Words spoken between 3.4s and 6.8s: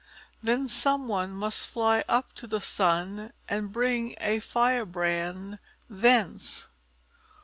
and bring a firebrand thence.